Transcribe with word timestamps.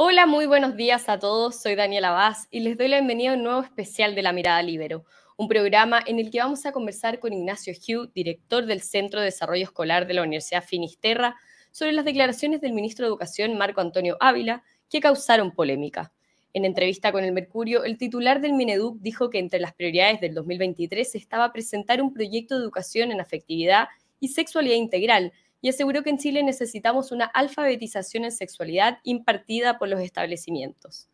Hola, 0.00 0.26
muy 0.26 0.46
buenos 0.46 0.76
días 0.76 1.08
a 1.08 1.18
todos. 1.18 1.60
Soy 1.60 1.74
Daniela 1.74 2.12
Vaz 2.12 2.46
y 2.52 2.60
les 2.60 2.78
doy 2.78 2.86
la 2.86 2.98
bienvenida 2.98 3.32
a 3.32 3.34
un 3.34 3.42
nuevo 3.42 3.62
especial 3.62 4.14
de 4.14 4.22
La 4.22 4.32
Mirada 4.32 4.62
Libero, 4.62 5.04
un 5.36 5.48
programa 5.48 6.00
en 6.06 6.20
el 6.20 6.30
que 6.30 6.38
vamos 6.38 6.64
a 6.66 6.70
conversar 6.70 7.18
con 7.18 7.32
Ignacio 7.32 7.74
Hugh, 7.74 8.12
director 8.14 8.64
del 8.64 8.80
Centro 8.80 9.18
de 9.18 9.24
Desarrollo 9.24 9.64
Escolar 9.64 10.06
de 10.06 10.14
la 10.14 10.22
Universidad 10.22 10.62
Finisterra, 10.62 11.34
sobre 11.72 11.90
las 11.90 12.04
declaraciones 12.04 12.60
del 12.60 12.74
ministro 12.74 13.06
de 13.06 13.08
Educación, 13.08 13.58
Marco 13.58 13.80
Antonio 13.80 14.16
Ávila, 14.20 14.62
que 14.88 15.00
causaron 15.00 15.50
polémica. 15.50 16.12
En 16.52 16.64
entrevista 16.64 17.10
con 17.10 17.24
el 17.24 17.32
Mercurio, 17.32 17.82
el 17.82 17.98
titular 17.98 18.40
del 18.40 18.52
Mineduc 18.52 19.00
dijo 19.00 19.30
que 19.30 19.40
entre 19.40 19.58
las 19.58 19.74
prioridades 19.74 20.20
del 20.20 20.32
2023 20.32 21.16
estaba 21.16 21.52
presentar 21.52 22.00
un 22.00 22.14
proyecto 22.14 22.56
de 22.56 22.62
educación 22.62 23.10
en 23.10 23.20
afectividad 23.20 23.88
y 24.20 24.28
sexualidad 24.28 24.76
integral, 24.76 25.32
y 25.60 25.68
aseguró 25.68 26.02
que 26.02 26.10
en 26.10 26.18
Chile 26.18 26.42
necesitamos 26.42 27.12
una 27.12 27.24
alfabetización 27.26 28.24
en 28.24 28.32
sexualidad 28.32 28.98
impartida 29.02 29.78
por 29.78 29.88
los 29.88 30.00
establecimientos. 30.00 31.08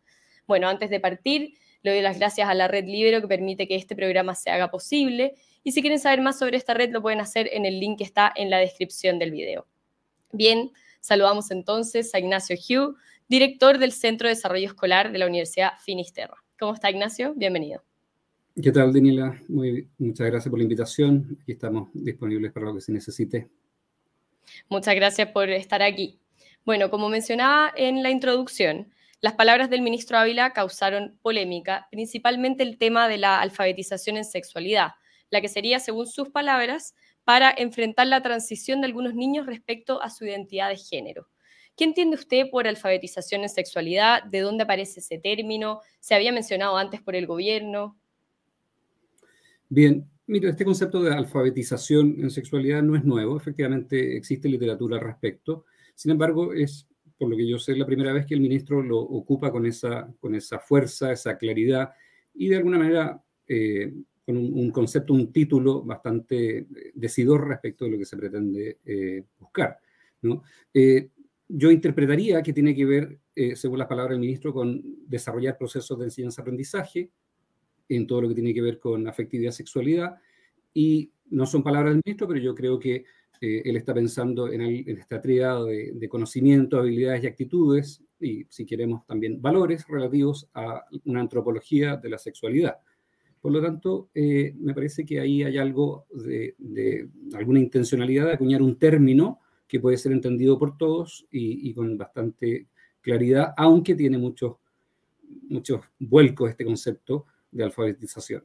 Bueno, 0.47 0.67
antes 0.67 0.89
de 0.89 0.99
partir, 0.99 1.55
le 1.81 1.91
doy 1.91 2.01
las 2.01 2.17
gracias 2.17 2.47
a 2.47 2.53
la 2.53 2.67
red 2.67 2.85
Libero 2.85 3.21
que 3.21 3.27
permite 3.27 3.67
que 3.67 3.75
este 3.75 3.95
programa 3.95 4.35
se 4.35 4.49
haga 4.49 4.69
posible 4.69 5.35
y 5.63 5.71
si 5.71 5.81
quieren 5.81 5.99
saber 5.99 6.21
más 6.21 6.37
sobre 6.37 6.57
esta 6.57 6.73
red 6.73 6.91
lo 6.91 7.01
pueden 7.01 7.19
hacer 7.19 7.49
en 7.51 7.65
el 7.65 7.79
link 7.79 7.99
que 7.99 8.03
está 8.03 8.31
en 8.35 8.49
la 8.49 8.57
descripción 8.57 9.19
del 9.19 9.31
video. 9.31 9.67
Bien, 10.31 10.71
saludamos 10.99 11.49
entonces 11.51 12.13
a 12.13 12.19
Ignacio 12.19 12.55
Hugh, 12.55 12.97
director 13.27 13.77
del 13.77 13.91
Centro 13.91 14.27
de 14.27 14.35
Desarrollo 14.35 14.67
Escolar 14.67 15.11
de 15.11 15.19
la 15.19 15.27
Universidad 15.27 15.73
Finisterra. 15.83 16.43
¿Cómo 16.59 16.73
está 16.73 16.89
Ignacio? 16.89 17.33
Bienvenido. 17.35 17.83
¿Qué 18.61 18.71
tal, 18.71 18.93
Daniela? 18.93 19.41
Muchas 19.49 20.27
gracias 20.27 20.49
por 20.49 20.59
la 20.59 20.63
invitación. 20.63 21.37
Aquí 21.41 21.51
estamos 21.51 21.89
disponibles 21.93 22.51
para 22.51 22.67
lo 22.67 22.75
que 22.75 22.81
se 22.81 22.91
necesite. 22.91 23.49
Muchas 24.69 24.95
gracias 24.95 25.29
por 25.29 25.49
estar 25.49 25.81
aquí. 25.81 26.19
Bueno, 26.65 26.89
como 26.89 27.09
mencionaba 27.09 27.71
en 27.75 28.03
la 28.03 28.09
introducción, 28.09 28.91
las 29.21 29.33
palabras 29.33 29.69
del 29.69 29.81
ministro 29.81 30.17
Ávila 30.17 30.53
causaron 30.53 31.17
polémica, 31.21 31.87
principalmente 31.91 32.63
el 32.63 32.77
tema 32.77 33.07
de 33.07 33.17
la 33.17 33.39
alfabetización 33.41 34.17
en 34.17 34.25
sexualidad, 34.25 34.91
la 35.29 35.41
que 35.41 35.47
sería, 35.47 35.79
según 35.79 36.07
sus 36.07 36.29
palabras, 36.29 36.95
para 37.23 37.53
enfrentar 37.57 38.07
la 38.07 38.21
transición 38.21 38.81
de 38.81 38.87
algunos 38.87 39.15
niños 39.15 39.47
respecto 39.47 40.01
a 40.01 40.09
su 40.09 40.25
identidad 40.25 40.69
de 40.69 40.77
género. 40.77 41.27
¿Qué 41.75 41.83
entiende 41.83 42.15
usted 42.15 42.49
por 42.49 42.67
alfabetización 42.67 43.41
en 43.41 43.49
sexualidad? 43.49 44.23
¿De 44.23 44.39
dónde 44.39 44.63
aparece 44.63 45.01
ese 45.01 45.17
término? 45.17 45.81
¿Se 45.99 46.15
había 46.15 46.31
mencionado 46.31 46.77
antes 46.77 47.01
por 47.01 47.15
el 47.15 47.27
gobierno? 47.27 47.97
Bien, 49.67 50.09
Mira, 50.27 50.49
este 50.49 50.65
concepto 50.65 51.03
de 51.03 51.13
alfabetización 51.13 52.15
en 52.19 52.31
sexualidad 52.31 52.81
no 52.81 52.95
es 52.95 53.03
nuevo, 53.03 53.37
efectivamente 53.37 54.17
existe 54.17 54.49
literatura 54.49 54.97
al 54.97 55.03
respecto. 55.03 55.65
Sin 55.93 56.11
embargo, 56.11 56.51
es, 56.51 56.87
por 57.17 57.29
lo 57.29 57.37
que 57.37 57.47
yo 57.47 57.59
sé, 57.59 57.75
la 57.75 57.85
primera 57.85 58.11
vez 58.11 58.25
que 58.25 58.33
el 58.33 58.41
ministro 58.41 58.81
lo 58.81 58.97
ocupa 58.99 59.51
con 59.51 59.67
esa, 59.67 60.11
con 60.19 60.33
esa 60.33 60.57
fuerza, 60.57 61.11
esa 61.11 61.37
claridad 61.37 61.91
y 62.33 62.49
de 62.49 62.57
alguna 62.57 62.79
manera 62.79 63.23
eh, 63.47 63.93
con 64.25 64.37
un, 64.37 64.71
concepto, 64.71 65.13
un 65.13 65.31
título 65.31 65.83
bastante 65.83 66.65
decidor 66.95 67.47
respecto 67.47 67.85
de 67.85 67.91
lo 67.91 67.97
que 67.99 68.05
se 68.05 68.17
pretende 68.17 68.79
eh, 68.83 69.23
buscar. 69.37 69.77
¿no? 70.23 70.41
Eh, 70.73 71.11
yo 71.47 71.69
interpretaría 71.69 72.41
que 72.41 72.51
tiene 72.51 72.73
que 72.73 72.85
ver, 72.85 73.19
según 73.53 73.77
las 73.77 73.87
palabras 73.87 74.13
del 74.13 74.21
ministro, 74.21 74.51
con 74.51 74.81
desarrollar 75.05 75.55
procesos 75.55 75.99
de 75.99 76.05
enseñanza-aprendizaje, 76.05 77.11
en 77.89 78.07
todo 78.07 78.21
lo 78.21 78.29
que 78.29 78.35
tiene 78.35 78.53
que 78.53 78.61
ver 78.61 78.79
con 78.79 79.07
afectividad, 79.07 79.51
sexualidad, 79.51 80.17
y 80.73 81.11
no 81.29 81.45
son 81.45 81.63
palabras 81.63 81.93
del 81.93 82.01
ministro, 82.05 82.27
pero 82.27 82.39
yo 82.39 82.53
creo 82.53 82.79
que 82.79 83.05
eh, 83.41 83.61
él 83.65 83.75
está 83.75 83.93
pensando 83.93 84.51
en, 84.51 84.61
esta 84.61 85.21
triada 85.21 85.63
de, 85.65 86.09
conocimiento, 86.09 86.77
habilidades 86.77 87.23
y 87.23 87.27
actitudes, 87.27 88.03
y 88.19 88.45
si 88.49 88.65
queremos 88.65 89.05
también 89.05 89.41
valores 89.41 89.85
relativos 89.87 90.49
a 90.53 90.85
una 91.05 91.21
antropología 91.21 91.97
de 91.97 92.09
la 92.09 92.17
sexualidad. 92.17 92.77
Por 93.41 93.51
lo 93.51 93.61
tanto, 93.61 94.09
eh, 94.15 94.53
me 94.57 94.73
parece 94.73 95.05
que 95.05 95.19
ahí 95.19 95.43
hay 95.43 95.57
algo 95.57 96.05
de, 96.11 96.55
alguna 97.33 97.59
intencionalidad 97.59 98.25
de 98.25 98.33
acuñar 98.33 98.61
un 98.61 98.77
término 98.79 99.39
que 99.67 99.79
puede 99.79 99.97
ser 99.97 100.11
entendido 100.11 100.57
por 100.57 100.77
todos 100.77 101.27
y, 101.31 101.69
y 101.69 101.73
con 101.73 101.97
bastante 101.97 102.67
claridad, 103.01 103.53
aunque 103.57 103.93
tiene 103.95 104.17
muchos, 104.17 104.55
muchos 105.49 105.81
vuelcos 105.99 106.49
este 106.49 106.65
concepto 106.65 107.27
de 107.55 107.63
alfabetización. 107.63 108.43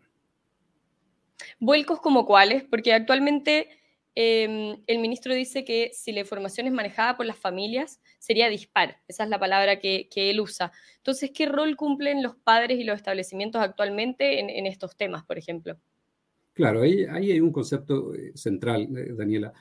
¿Vuelcos 1.59 2.01
como 2.01 2.27
cuáles? 2.27 2.65
Porque 2.65 2.93
actualmente 2.93 3.69
em, 4.15 4.77
el 4.87 4.99
ministro 4.99 5.35
dice 5.35 5.65
que 5.65 5.91
si 5.93 6.13
la 6.13 6.21
información 6.21 6.67
es 6.67 6.73
manejada 6.73 7.17
por 7.17 7.27
las 7.27 7.37
familias, 7.37 8.01
sería 8.19 8.49
dispar. 8.49 8.99
Esa 9.09 9.25
es 9.25 9.31
la 9.31 9.39
palabra 9.39 9.79
que, 9.79 10.09
él 10.15 10.41
usa. 10.41 10.71
Entonces, 10.99 11.31
¿qué 11.35 11.47
rol 11.47 11.77
cumplen 11.77 12.23
los 12.23 12.37
padres 12.37 12.79
y 12.79 12.85
los 12.85 12.97
establecimientos 12.97 13.61
actualmente 13.61 14.39
en, 14.39 14.67
estos 14.67 14.97
temas, 14.97 15.25
por 15.25 15.39
ejemplo? 15.39 15.77
Claro, 16.53 16.83
ahí, 16.83 17.05
hay 17.05 17.41
un 17.41 17.53
concepto 17.53 18.15
eh, 18.15 18.33
central, 18.35 18.89
eh, 18.97 19.13
Daniela. 19.17 19.53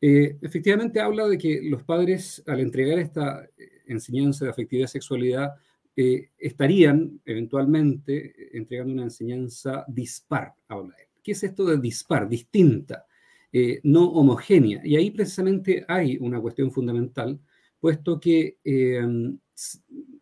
Eh, 0.00 0.36
efectivamente 0.42 1.00
habla 1.00 1.26
de 1.26 1.38
que 1.38 1.60
los 1.62 1.82
padres, 1.82 2.42
al 2.46 2.60
entregar 2.60 2.98
esta 2.98 3.48
enseñanza 3.86 4.44
de 4.44 4.50
afectividad 4.50 4.86
y 4.86 4.92
sexualidad, 4.92 5.54
eh, 6.00 6.30
estarían 6.38 7.20
eventualmente 7.24 8.56
entregando 8.56 8.92
una 8.92 9.02
enseñanza 9.02 9.84
dispar, 9.88 10.54
habla 10.68 10.94
él. 10.96 11.08
¿Qué 11.20 11.32
es 11.32 11.42
esto 11.42 11.64
de 11.64 11.76
dispar? 11.76 12.28
Distinta, 12.28 13.04
eh, 13.52 13.80
no 13.82 14.04
homogénea. 14.12 14.80
Y 14.84 14.94
ahí 14.94 15.10
precisamente 15.10 15.84
hay 15.88 16.16
una 16.18 16.40
cuestión 16.40 16.70
fundamental, 16.70 17.40
puesto 17.80 18.20
que 18.20 18.58
eh, 18.62 19.04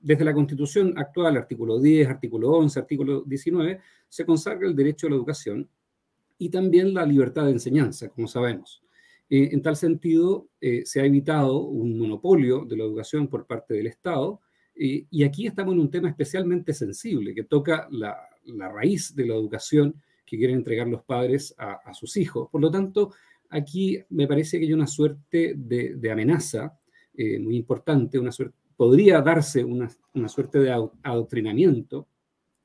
desde 0.01 0.25
la 0.25 0.33
Constitución 0.33 0.95
actual, 0.97 1.37
artículo 1.37 1.79
10, 1.79 2.09
artículo 2.09 2.53
11, 2.53 2.81
artículo 2.81 3.23
19, 3.27 3.79
se 4.09 4.25
consagra 4.25 4.67
el 4.67 4.75
derecho 4.75 5.09
a 5.09 5.11
la 5.11 5.17
educación 5.17 5.69
y 6.39 6.49
también 6.49 6.95
la 6.95 7.05
libertad 7.05 7.45
de 7.45 7.51
enseñanza, 7.51 8.09
como 8.09 8.29
sabemos. 8.29 8.83
en 9.29 9.61
tal 9.61 9.77
sentido, 9.77 10.49
se 10.85 11.03
ha 11.03 11.05
evitado 11.05 11.59
un 11.65 11.99
monopolio 11.99 12.65
de 12.65 12.79
la 12.79 12.85
educación 12.85 13.29
por 13.29 13.47
parte 13.47 13.75
del 13.75 13.89
Estado, 13.89 14.41
y 14.79 15.25
aquí 15.25 15.47
estamos 15.47 15.75
en 15.75 15.81
un 15.81 15.91
tema 15.91 16.11
especialmente 16.11 16.75
sensible 16.75 17.35
que 17.35 17.45
toca 17.45 17.89
la, 17.91 18.29
raíz 18.73 19.15
de 19.15 19.27
la 19.27 19.35
educación 19.35 19.95
que 20.25 20.37
quieren 20.37 20.57
entregar 20.57 20.87
los 20.87 21.03
padres 21.03 21.55
a, 21.57 21.95
sus 21.95 22.17
hijos. 22.17 22.49
Por 22.51 22.61
lo 22.61 22.71
tanto, 22.71 23.13
aquí 23.49 23.99
me 24.11 24.27
parece 24.27 24.59
que 24.59 24.67
hay 24.67 24.73
una 24.73 24.87
suerte 24.87 25.55
de, 25.57 26.11
amenaza 26.11 26.79
eh, 27.15 27.39
muy 27.39 27.57
importante, 27.57 28.19
una 28.19 28.33
suerte, 28.33 28.57
podría 28.77 29.23
darse 29.23 29.65
una, 29.65 29.89
suerte 30.29 30.59
de 30.59 30.71
adoctrinamiento 31.03 32.09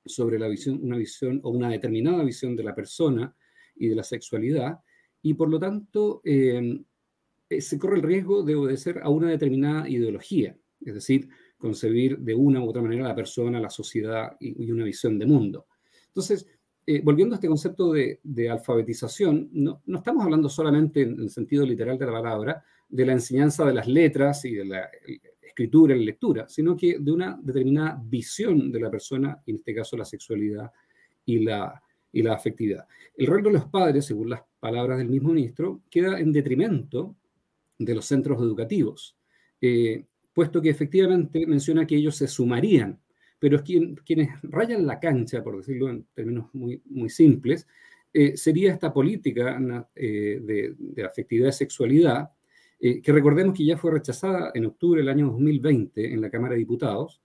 sobre 0.05 0.37
la 0.37 0.47
visión, 0.47 0.79
una 0.83 0.97
visión 0.97 1.39
o 1.43 1.51
una 1.51 1.69
determinada 1.69 2.23
visión 2.23 2.55
de 2.55 2.63
la 2.63 2.75
persona 2.75 3.33
y 3.75 3.87
de 3.87 3.95
la 3.95 4.03
sexualidad, 4.03 4.79
y 5.21 5.35
por 5.35 5.49
lo 5.49 5.59
tanto 5.59 6.21
eh, 6.25 6.81
se 7.59 7.79
corre 7.79 7.97
el 7.97 8.03
riesgo 8.03 8.43
de 8.43 8.55
obedecer 8.55 8.99
a 9.03 9.09
una 9.09 9.29
determinada 9.29 9.87
ideología, 9.87 10.57
es 10.81 10.93
decir, 10.95 11.29
concebir 11.61 12.17
de 12.17 12.33
una 12.33 12.61
u 12.61 12.67
otra 12.67 12.81
manera 12.81 13.07
la 13.07 13.15
persona, 13.15 13.59
la 13.59 13.69
sociedad 13.69 14.35
y, 14.39 14.69
una 14.71 14.83
visión 14.83 15.17
de 15.17 15.25
mundo. 15.25 15.67
Entonces, 16.07 16.47
eh, 16.85 17.01
volviendo 17.03 17.35
a 17.35 17.37
este 17.37 17.47
concepto 17.47 17.93
de, 17.93 18.49
alfabetización, 18.49 19.49
no, 19.53 19.81
estamos 19.93 20.25
hablando 20.25 20.49
solamente 20.49 21.03
en 21.03 21.19
el 21.19 21.29
sentido 21.29 21.65
literal 21.65 21.97
de 21.97 22.05
la 22.07 22.11
palabra 22.11 22.63
de 22.89 23.05
la 23.05 23.13
enseñanza 23.13 23.63
de 23.63 23.73
las 23.73 23.87
letras 23.87 24.43
y 24.43 24.55
de 24.55 24.65
la 24.65 24.89
escritura 25.41 25.95
y 25.95 25.99
la 25.99 26.05
lectura, 26.05 26.49
sino 26.49 26.75
que 26.75 26.97
de 26.99 27.11
una 27.11 27.39
determinada 27.41 28.01
visión 28.03 28.71
de 28.71 28.79
la 28.79 28.89
persona, 28.89 29.41
en 29.45 29.57
este 29.57 29.75
caso 29.75 29.95
la 29.95 30.05
sexualidad 30.05 30.71
y 31.25 31.39
la, 31.39 31.81
y 32.11 32.23
la 32.23 32.33
afectividad. 32.33 32.87
El 33.15 33.27
rol 33.27 33.43
de 33.43 33.51
los 33.51 33.65
padres, 33.65 34.05
según 34.05 34.31
las 34.31 34.41
palabras 34.59 34.97
del 34.97 35.09
mismo 35.09 35.31
ministro, 35.31 35.83
queda 35.89 36.19
en 36.19 36.31
detrimento 36.31 37.15
de 37.77 37.95
los 37.95 38.05
centros 38.05 38.41
educativos. 38.41 39.15
Eh, 39.61 40.05
puesto 40.33 40.61
que 40.61 40.69
efectivamente 40.69 41.45
menciona 41.45 41.85
que 41.85 41.95
ellos 41.95 42.15
se 42.15 42.27
sumarían, 42.27 42.99
pero 43.39 43.57
es 43.57 43.63
quienes 43.63 44.29
rayan 44.43 44.85
la 44.85 44.99
cancha, 44.99 45.43
por 45.43 45.57
decirlo 45.57 45.89
en 45.89 46.05
términos 46.13 46.49
muy, 46.53 47.09
simples, 47.09 47.67
eh, 48.13 48.37
sería 48.37 48.71
esta 48.71 48.93
política 48.93 49.59
eh, 49.95 50.75
de, 50.77 51.03
afectividad 51.03 51.49
y 51.49 51.53
sexualidad, 51.53 52.29
eh, 52.79 53.01
que 53.01 53.11
recordemos 53.11 53.57
que 53.57 53.65
ya 53.65 53.77
fue 53.77 53.91
rechazada 53.91 54.51
en 54.53 54.65
octubre 54.65 55.01
del 55.01 55.09
año 55.09 55.27
2020 55.31 56.13
en 56.13 56.21
la 56.21 56.29
Cámara 56.29 56.53
de 56.53 56.59
Diputados, 56.59 57.21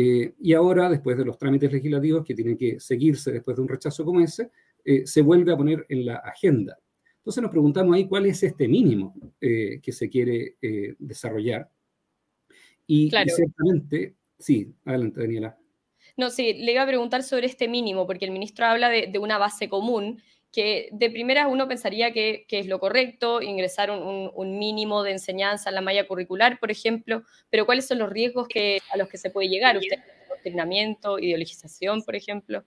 y 0.00 0.52
ahora, 0.52 0.88
después 0.88 1.18
de 1.18 1.24
los 1.24 1.36
trámites 1.36 1.72
legislativos 1.72 2.24
que 2.24 2.32
tienen 2.32 2.56
que 2.56 2.78
seguirse 2.78 3.32
después 3.32 3.56
de 3.56 3.62
un 3.62 3.68
rechazo 3.68 4.04
como 4.04 4.20
ese, 4.20 4.52
se 5.04 5.22
vuelve 5.22 5.50
a 5.50 5.56
poner 5.56 5.84
en 5.88 6.06
la 6.06 6.18
agenda. 6.18 6.78
Entonces 7.16 7.42
nos 7.42 7.50
preguntamos 7.50 7.96
ahí 7.96 8.06
cuál 8.06 8.26
es 8.26 8.40
este 8.44 8.68
mínimo 8.68 9.12
que 9.40 9.90
se 9.90 10.08
quiere 10.08 10.54
desarrollar 11.00 11.68
y, 12.88 13.10
ciertamente, 13.10 14.16
sí, 14.38 14.74
adelante, 14.84 15.20
Daniela. 15.20 15.56
No, 16.16 16.30
sí, 16.30 16.54
le 16.54 16.72
iba 16.72 16.82
a 16.82 16.86
preguntar 16.86 17.22
sobre 17.22 17.46
este 17.46 17.68
mínimo, 17.68 18.06
porque 18.06 18.24
el 18.24 18.32
ministro 18.32 18.66
habla 18.66 18.88
de, 18.88 19.16
una 19.20 19.38
base 19.38 19.68
común 19.68 20.20
que 20.50 20.88
de 20.90 21.10
primera 21.10 21.46
uno 21.46 21.68
pensaría 21.68 22.12
que, 22.12 22.46
es 22.48 22.66
lo 22.66 22.80
correcto, 22.80 23.42
ingresar 23.42 23.90
un, 23.90 24.58
mínimo 24.58 25.02
de 25.02 25.12
enseñanza 25.12 25.68
en 25.68 25.76
la 25.76 25.82
malla 25.82 26.08
curricular, 26.08 26.58
por 26.58 26.70
ejemplo, 26.70 27.22
pero 27.50 27.66
¿cuáles 27.66 27.86
son 27.86 27.98
los 27.98 28.10
riesgos 28.10 28.48
que, 28.48 28.80
a 28.90 28.96
los 28.96 29.08
que 29.08 29.18
se 29.18 29.30
puede 29.30 29.48
llegar? 29.48 29.76
¿Usted 29.76 29.98
adoctrinamiento, 30.26 31.18
ideologización, 31.18 32.02
por 32.02 32.16
ejemplo? 32.16 32.64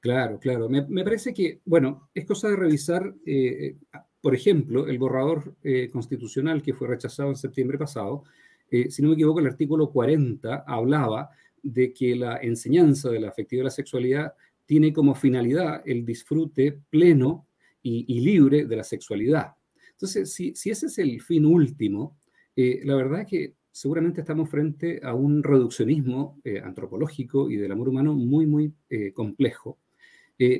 Claro, 0.00 0.38
claro. 0.38 0.68
Me, 0.68 1.02
parece 1.02 1.32
que, 1.32 1.60
bueno, 1.64 2.10
es 2.14 2.26
cosa 2.26 2.48
de 2.48 2.56
revisar, 2.56 3.14
eh, 3.24 3.74
por 4.20 4.34
ejemplo, 4.34 4.86
el 4.86 4.98
borrador 4.98 5.56
eh, 5.64 5.88
constitucional 5.90 6.62
que 6.62 6.74
fue 6.74 6.86
rechazado 6.86 7.30
en 7.30 7.36
septiembre 7.36 7.78
pasado. 7.78 8.22
Eh, 8.70 8.90
si 8.90 9.02
no 9.02 9.08
me 9.08 9.14
equivoco, 9.14 9.40
el 9.40 9.46
artículo 9.46 9.90
40 9.90 10.64
hablaba 10.66 11.30
de 11.62 11.92
que 11.92 12.14
la 12.14 12.38
enseñanza 12.38 13.10
de 13.10 13.20
la 13.20 13.28
afectividad 13.28 13.62
y 13.62 13.64
la 13.64 13.70
sexualidad 13.70 14.32
tiene 14.66 14.92
como 14.92 15.14
finalidad 15.14 15.82
el 15.84 16.04
disfrute 16.04 16.80
pleno 16.90 17.46
y, 17.82 18.20
libre 18.20 18.66
de 18.66 18.76
la 18.76 18.82
sexualidad. 18.82 19.52
Entonces, 19.92 20.32
si, 20.32 20.50
ese 20.50 20.86
es 20.86 20.98
el 20.98 21.20
fin 21.20 21.46
último, 21.46 22.18
eh, 22.56 22.80
la 22.84 22.96
verdad 22.96 23.20
es 23.20 23.26
que 23.28 23.54
seguramente 23.70 24.22
estamos 24.22 24.50
frente 24.50 25.00
a 25.04 25.14
un 25.14 25.40
reduccionismo 25.42 26.40
eh, 26.42 26.60
antropológico 26.60 27.48
y 27.48 27.56
del 27.56 27.70
amor 27.70 27.90
humano 27.90 28.14
muy, 28.14 28.44
muy 28.46 28.72
eh, 28.90 29.12
complejo, 29.12 29.78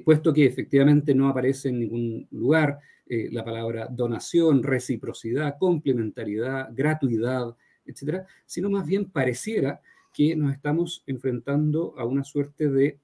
puesto 0.05 0.33
que 0.33 0.47
efectivamente 0.47 1.15
no 1.15 1.29
aparece 1.29 1.69
en 1.69 1.81
ningún 1.81 2.27
lugar 2.31 2.79
la 3.09 3.45
palabra 3.45 3.89
donación, 3.91 4.63
reciprocidad, 4.63 5.57
complementariedad, 5.59 6.71
gratuidad, 6.73 7.55
etcétera, 7.87 8.27
sino 8.45 8.71
más 8.71 8.87
bien 8.87 9.11
pareciera 9.11 9.81
que 10.13 10.35
nos 10.35 10.53
estamos 10.53 11.03
enfrentando 11.07 11.95
a 11.99 12.05
una 12.05 12.25
suerte 12.25 12.69
de 12.69 12.99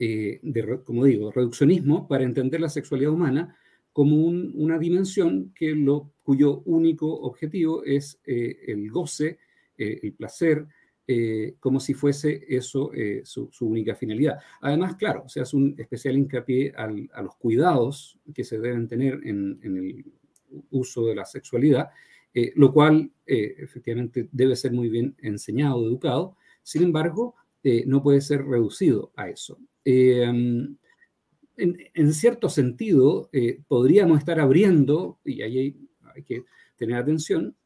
eh, 0.00 0.40
como 0.84 1.04
digo, 1.04 1.32
reduccionismo 1.32 2.06
para 2.06 2.22
entender 2.22 2.60
la 2.60 2.68
sexualidad 2.68 3.12
humana 3.12 3.56
como 3.92 4.16
una 4.16 4.78
dimensión 4.78 5.52
que 5.54 5.74
lo, 5.74 6.12
cuyo 6.22 6.60
único 6.66 7.12
objetivo 7.12 7.82
es 7.82 8.20
eh, 8.24 8.58
el 8.68 8.88
goce, 8.90 9.38
eh, 9.76 9.98
el 10.02 10.12
placer, 10.12 10.66
como 11.58 11.80
si 11.80 11.94
fuese 11.94 12.44
eso 12.46 12.90
su, 13.24 13.48
única 13.62 13.94
finalidad. 13.94 14.38
Además, 14.60 14.94
claro, 14.96 15.26
se 15.26 15.40
hace 15.40 15.56
un 15.56 15.74
especial 15.78 16.18
hincapié 16.18 16.74
a 16.76 17.22
los 17.22 17.34
cuidados 17.36 18.18
que 18.34 18.44
se 18.44 18.58
deben 18.58 18.86
tener 18.86 19.14
en, 19.24 19.58
en 19.62 19.78
el 19.78 20.04
uso 20.70 21.06
de 21.06 21.14
la 21.14 21.24
sexualidad, 21.24 21.88
lo 22.54 22.72
cual 22.72 23.10
efectivamente 23.26 24.28
debe 24.32 24.56
ser 24.56 24.72
muy 24.72 24.88
bien 24.88 25.14
enseñado, 25.18 25.86
educado. 25.86 26.36
Sin 26.62 26.82
embargo, 26.82 27.34
no 27.86 28.02
puede 28.02 28.20
ser 28.20 28.44
reducido 28.44 29.12
a 29.16 29.28
eso. 29.28 29.58
En, 31.58 32.14
cierto 32.14 32.48
sentido, 32.48 33.28
eh, 33.32 33.60
podríamos 33.66 34.18
estar 34.18 34.38
abriendo, 34.38 35.18
y 35.24 35.42
ahí 35.42 35.76
hay, 36.14 36.22
que 36.22 36.44
tener 36.76 36.96
atención, 36.96 37.56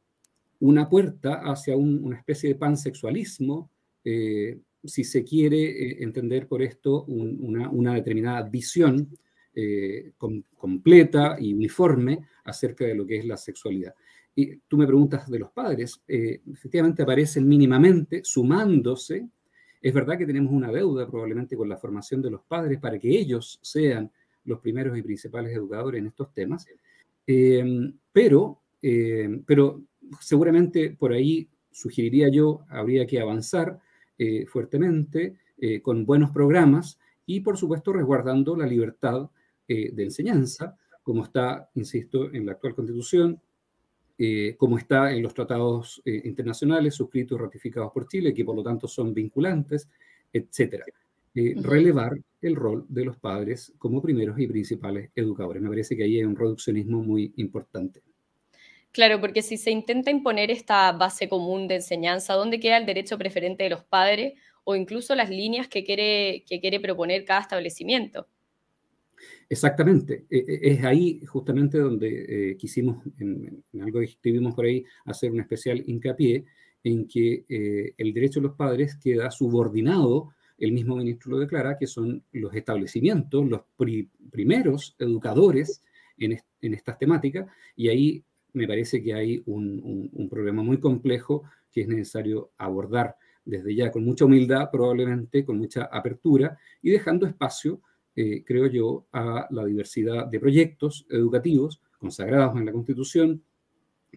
una 0.60 0.88
puerta 0.88 1.42
hacia 1.44 1.76
una 1.76 2.16
especie 2.16 2.48
de 2.48 2.54
pansexualismo, 2.54 3.70
eh, 4.02 4.60
si 4.82 5.04
se 5.04 5.22
quiere 5.24 5.62
eh, 5.62 5.96
entender 6.00 6.48
por 6.48 6.62
esto 6.62 7.04
una, 7.04 7.94
determinada 7.94 8.42
visión 8.48 9.10
completa 10.56 11.36
y 11.38 11.52
uniforme 11.52 12.20
acerca 12.44 12.86
de 12.86 12.94
lo 12.94 13.06
que 13.06 13.18
es 13.18 13.26
la 13.26 13.36
sexualidad. 13.36 13.94
Y 14.34 14.56
tú 14.68 14.76
me 14.78 14.86
preguntas 14.86 15.30
de 15.30 15.38
los 15.38 15.50
padres, 15.50 16.02
efectivamente 16.06 17.02
aparecen 17.02 17.46
mínimamente 17.46 18.22
sumándose. 18.24 19.28
Es 19.80 19.92
verdad 19.92 20.16
que 20.16 20.24
tenemos 20.24 20.52
una 20.52 20.72
deuda 20.72 21.06
probablemente 21.06 21.56
con 21.56 21.68
la 21.68 21.76
formación 21.76 22.22
de 22.22 22.30
los 22.30 22.42
padres 22.42 22.78
para 22.80 22.98
que 22.98 23.10
ellos 23.10 23.58
sean 23.62 24.10
los 24.44 24.60
primeros 24.60 24.96
y 24.96 25.02
principales 25.02 25.54
educadores 25.54 26.00
en 26.00 26.06
estos 26.06 26.32
temas, 26.32 26.66
eh, 27.26 27.92
pero, 28.12 28.60
eh, 28.80 29.40
pero 29.46 29.82
seguramente 30.20 30.90
por 30.90 31.12
ahí 31.12 31.48
sugeriría 31.70 32.28
yo, 32.28 32.64
habría 32.68 33.06
que 33.06 33.20
avanzar 33.20 33.78
eh, 34.18 34.46
fuertemente 34.46 35.36
con 35.82 36.04
buenos 36.04 36.32
programas 36.32 36.98
y 37.24 37.38
por 37.38 37.56
supuesto 37.56 37.92
resguardando 37.92 38.56
la 38.56 38.66
libertad 38.66 39.30
de 39.68 40.02
enseñanza, 40.02 40.76
como 41.04 41.22
está, 41.22 41.70
insisto, 41.74 42.34
en 42.34 42.46
la 42.46 42.52
actual 42.52 42.74
constitución, 42.74 43.40
eh, 44.18 44.54
como 44.56 44.78
está 44.78 45.12
en 45.12 45.22
los 45.22 45.34
tratados 45.34 46.02
eh, 46.04 46.22
internacionales 46.24 46.94
suscritos 46.94 47.38
y 47.38 47.42
ratificados 47.42 47.92
por 47.92 48.06
Chile, 48.08 48.34
que 48.34 48.44
por 48.44 48.54
lo 48.54 48.62
tanto 48.62 48.86
son 48.86 49.12
vinculantes, 49.14 49.88
etcétera. 50.32 50.84
Eh, 51.34 51.54
relevar 51.56 52.12
el 52.42 52.56
rol 52.56 52.84
de 52.88 53.06
los 53.06 53.16
padres 53.16 53.72
como 53.78 54.02
primeros 54.02 54.38
y 54.38 54.46
principales 54.46 55.10
educadores. 55.14 55.62
Me 55.62 55.70
parece 55.70 55.96
que 55.96 56.04
ahí 56.04 56.18
hay 56.18 56.24
un 56.24 56.36
reduccionismo 56.36 57.02
muy 57.02 57.32
importante. 57.36 58.02
Claro, 58.90 59.18
porque 59.18 59.40
si 59.40 59.56
se 59.56 59.70
intenta 59.70 60.10
imponer 60.10 60.50
esta 60.50 60.92
base 60.92 61.30
común 61.30 61.68
de 61.68 61.76
enseñanza, 61.76 62.34
¿dónde 62.34 62.60
queda 62.60 62.76
el 62.76 62.84
derecho 62.84 63.16
preferente 63.16 63.64
de 63.64 63.70
los 63.70 63.82
padres 63.82 64.34
o 64.64 64.76
incluso 64.76 65.14
las 65.14 65.30
líneas 65.30 65.68
que 65.68 65.84
quiere, 65.84 66.44
que 66.46 66.60
quiere 66.60 66.78
proponer 66.80 67.24
cada 67.24 67.40
establecimiento? 67.40 68.26
Exactamente, 69.52 70.24
e, 70.30 70.38
e, 70.38 70.72
es 70.72 70.82
ahí 70.82 71.20
justamente 71.26 71.76
donde 71.76 72.52
eh, 72.52 72.56
quisimos, 72.56 73.04
en, 73.18 73.62
algo 73.82 73.98
que 73.98 74.06
escribimos 74.06 74.54
por 74.54 74.64
ahí, 74.64 74.82
hacer 75.04 75.30
un 75.30 75.40
especial 75.40 75.82
hincapié 75.86 76.46
en 76.82 77.06
que 77.06 77.44
eh, 77.46 77.92
el 77.98 78.14
derecho 78.14 78.40
de 78.40 78.46
los 78.46 78.56
padres 78.56 78.96
queda 78.96 79.30
subordinado, 79.30 80.30
el 80.56 80.72
mismo 80.72 80.96
ministro 80.96 81.32
lo 81.32 81.38
declara, 81.38 81.76
que 81.76 81.86
son 81.86 82.24
los 82.32 82.54
establecimientos, 82.54 83.46
los 83.46 83.60
primeros 84.30 84.96
educadores 84.98 85.82
en, 86.16 86.40
estas 86.62 86.96
temáticas, 86.96 87.46
y 87.76 87.88
ahí 87.90 88.24
me 88.54 88.66
parece 88.66 89.02
que 89.02 89.12
hay 89.12 89.42
un, 89.44 90.08
un 90.14 90.28
problema 90.30 90.62
muy 90.62 90.80
complejo 90.80 91.42
que 91.70 91.82
es 91.82 91.88
necesario 91.88 92.52
abordar 92.56 93.16
desde 93.44 93.74
ya 93.74 93.90
con 93.90 94.02
mucha 94.02 94.24
humildad, 94.24 94.70
probablemente 94.72 95.44
con 95.44 95.58
mucha 95.58 95.84
apertura, 95.92 96.56
y 96.80 96.88
dejando 96.88 97.26
espacio 97.26 97.82
eh, 98.14 98.44
creo 98.44 98.66
yo, 98.66 99.06
a 99.12 99.46
la 99.50 99.64
diversidad 99.64 100.26
de 100.26 100.38
proyectos 100.38 101.06
educativos 101.08 101.80
consagrados 101.98 102.56
en 102.56 102.66
la 102.66 102.72
Constitución, 102.72 103.42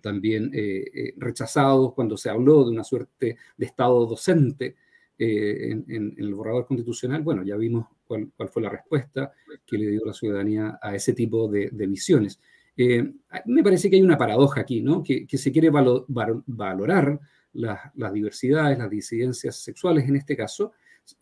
también 0.01 0.51
eh, 0.53 0.83
eh, 0.93 1.13
rechazados 1.17 1.93
cuando 1.93 2.17
se 2.17 2.29
habló 2.29 2.65
de 2.65 2.71
una 2.71 2.83
suerte 2.83 3.37
de 3.55 3.65
Estado 3.65 4.05
docente 4.05 4.75
en, 5.17 5.85
el 6.17 6.33
borrador 6.33 6.67
constitucional. 6.67 7.21
Bueno, 7.21 7.43
ya 7.43 7.55
vimos 7.55 7.87
cuál, 8.05 8.29
fue 8.51 8.61
la 8.61 8.69
respuesta 8.69 9.31
que 9.65 9.77
le 9.77 9.89
dio 9.89 10.03
la 10.05 10.11
ciudadanía 10.11 10.77
a 10.81 10.93
ese 10.93 11.13
tipo 11.13 11.47
de, 11.47 11.69
visiones. 11.87 12.37
me 12.75 13.63
parece 13.63 13.89
que 13.89 13.95
hay 13.95 14.01
una 14.01 14.17
paradoja 14.17 14.59
aquí, 14.59 14.81
¿no? 14.81 15.01
Que, 15.01 15.25
se 15.37 15.53
quiere 15.53 15.69
valorar 15.69 17.21
las 17.53 18.13
diversidades, 18.13 18.77
las 18.77 18.89
disidencias 18.89 19.55
sexuales 19.55 20.09
en 20.09 20.17
este 20.17 20.35
caso, 20.35 20.73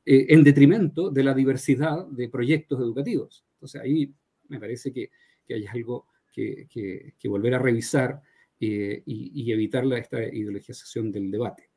eh, 0.05 0.27
en 0.29 0.43
detrimento 0.43 1.09
de 1.09 1.23
la 1.23 1.33
diversidad 1.33 2.05
de 2.07 2.29
proyectos 2.29 2.79
educativos. 2.79 3.45
Entonces 3.55 3.81
ahí 3.81 4.13
me 4.47 4.59
parece 4.59 4.91
que, 4.91 5.09
hay 5.49 5.65
algo 5.67 6.07
que, 6.31 6.67
volver 7.25 7.53
a 7.53 7.59
revisar 7.59 8.21
eh, 8.59 9.03
y, 9.05 9.51
evitar 9.51 9.85
esta 9.93 10.23
ideologización 10.23 11.11
del 11.11 11.31
debate. 11.31 11.69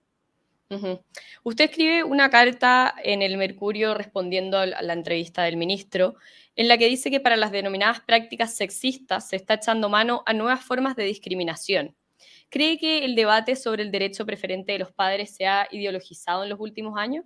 Usted 1.45 1.67
escribe 1.67 2.03
una 2.03 2.29
carta 2.29 2.93
en 3.05 3.23
el 3.23 3.37
Mercurio 3.37 3.95
respondiendo 3.95 4.59
a 4.59 4.67
la 4.67 4.93
entrevista 4.93 5.45
del 5.45 5.57
ministro, 5.57 6.17
en 6.57 6.67
la 6.67 6.77
que 6.77 6.89
dice 6.89 7.11
que 7.11 7.21
para 7.21 7.37
las 7.37 7.53
denominadas 7.53 8.01
prácticas 8.01 8.57
sexistas 8.57 9.29
se 9.29 9.37
está 9.37 9.55
echando 9.55 9.89
mano 9.89 10.23
a 10.27 10.33
nuevas 10.33 10.65
formas 10.65 10.97
de 10.97 11.05
discriminación. 11.05 11.95
¿Cree 12.49 12.79
que 12.79 13.05
el 13.05 13.15
debate 13.15 13.55
sobre 13.55 13.83
el 13.83 13.93
derecho 13.93 14.27
preferente 14.27 14.73
de 14.73 14.79
los 14.79 14.93
padres 14.93 15.35
se 15.35 15.47
ha 15.47 15.69
ideologizado 15.71 16.43
en 16.43 16.51
los 16.51 16.59
últimos 16.59 16.99
años? 16.99 17.25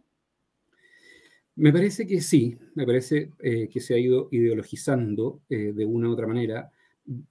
Me 1.61 1.75
parece 1.75 2.07
que 2.07 2.23
sí, 2.23 2.57
me 2.75 2.87
parece 2.87 3.33
eh, 3.39 3.69
que 3.69 3.81
se 3.81 3.93
ha 3.93 3.99
ido 3.99 4.29
ideologizando 4.31 5.43
eh, 5.51 5.75
de 5.75 5.85
una 5.85 6.09
u 6.09 6.13
otra 6.13 6.27
manera 6.27 6.71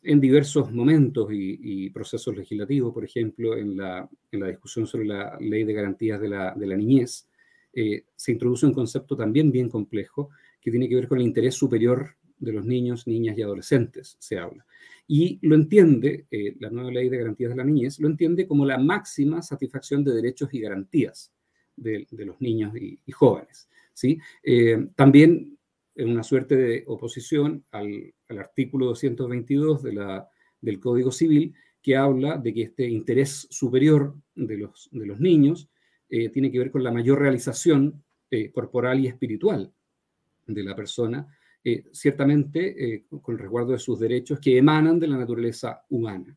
en 0.04 0.22
diversos 0.22 0.72
momentos 0.72 1.30
y, 1.32 1.90
procesos 1.90 2.38
legislativos, 2.38 2.94
por 2.94 3.04
ejemplo, 3.04 3.58
en 3.58 3.76
la, 3.76 4.08
discusión 4.32 4.86
sobre 4.86 5.08
la 5.08 5.36
ley 5.40 5.64
de 5.64 5.74
garantías 5.74 6.22
de 6.22 6.30
la, 6.30 6.54
niñez, 6.78 7.28
eh, 7.74 8.04
se 8.16 8.32
introduce 8.32 8.68
un 8.68 8.74
concepto 8.74 9.18
también 9.18 9.52
bien 9.52 9.68
complejo 9.68 10.30
que 10.62 10.70
tiene 10.70 10.88
que 10.88 10.96
ver 10.96 11.08
con 11.08 11.18
el 11.18 11.26
interés 11.26 11.56
superior 11.56 12.16
de 12.38 12.54
los 12.54 12.68
niños, 12.68 13.08
niñas 13.08 13.36
y 13.36 13.42
adolescentes, 13.42 14.16
se 14.20 14.38
habla. 14.38 14.64
Y 15.08 15.40
lo 15.42 15.56
entiende, 15.56 16.28
la 16.60 16.70
nueva 16.70 16.92
ley 16.92 17.10
de 17.10 17.18
garantías 17.18 17.50
de 17.50 17.58
la 17.58 17.64
niñez, 17.64 18.00
lo 18.00 18.08
entiende 18.08 18.46
como 18.46 18.64
la 18.64 18.78
máxima 18.78 19.42
satisfacción 19.42 20.04
de 20.04 20.14
derechos 20.14 20.54
y 20.54 20.60
garantías 20.60 21.34
de, 21.76 22.06
los 22.12 22.40
niños 22.40 22.74
y 22.78 23.12
jóvenes. 23.12 23.68
Eh, 24.44 24.88
también 24.96 25.58
una 25.96 26.24
suerte 26.24 26.56
de 26.56 26.84
oposición 26.88 27.66
al, 27.72 28.14
artículo 28.30 28.88
222 28.88 29.84
de 29.84 30.22
del 30.62 30.80
Código 30.80 31.12
Civil, 31.12 31.54
que 31.82 31.96
habla 31.96 32.38
de 32.38 32.54
que 32.54 32.64
este 32.64 32.88
interés 32.88 33.48
superior 33.50 34.16
de 34.36 34.58
los, 34.58 34.90
de 34.92 35.06
los 35.06 35.20
niños 35.20 35.70
eh, 36.10 36.30
tiene 36.30 36.52
que 36.52 36.60
ver 36.60 36.70
con 36.70 36.84
la 36.84 36.92
mayor 36.92 37.20
realización 37.20 38.04
eh, 38.30 38.52
corporal 38.52 39.00
y 39.00 39.08
espiritual 39.08 39.74
de 40.46 40.64
la 40.64 40.76
persona, 40.76 41.28
ciertamente 41.92 43.06
con 43.22 43.36
el 43.36 43.40
resguardo 43.40 43.74
de 43.74 43.80
sus 43.80 44.00
derechos 44.00 44.40
que 44.40 44.58
emanan 44.58 44.98
de 45.00 45.08
la 45.08 45.18
naturaleza 45.18 45.84
humana. 45.90 46.36